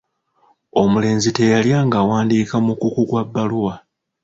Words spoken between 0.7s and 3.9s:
Omulenzi teyalwa ng’awandiika mukuuku gwa bbaluwa.